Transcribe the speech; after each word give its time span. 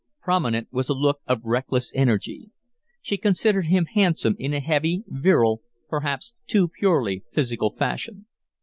Prominent 0.19 0.67
was 0.71 0.89
a 0.89 0.95
look 0.95 1.19
of 1.27 1.41
reckless 1.43 1.91
energy. 1.93 2.49
She 3.03 3.17
considered 3.17 3.67
him 3.67 3.85
handsome 3.85 4.35
in 4.39 4.51
a 4.51 4.59
heavy, 4.59 5.03
virile, 5.05 5.61
perhaps 5.89 6.33
too 6.47 6.69
purely 6.69 7.23
physical 7.33 7.75
fashion. 7.77 8.25